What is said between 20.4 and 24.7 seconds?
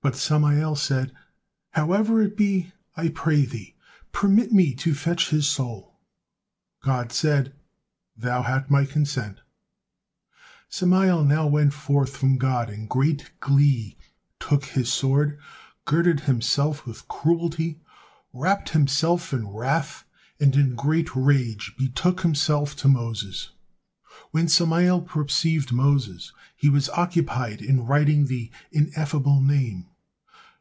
and in a great rage betook himself to Moses. When